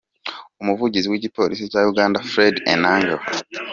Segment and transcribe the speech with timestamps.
[0.61, 3.15] Umuvugizi w’igipolisi cya Uganda Fred Enanga